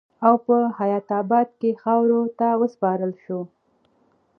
او 0.27 0.35
پۀ 0.45 0.57
حيات 0.77 1.07
اباد 1.21 1.47
کښې 1.59 1.71
خاورو 1.81 2.21
ته 2.39 2.47
وسپارل 2.61 3.11
شو 3.23 3.39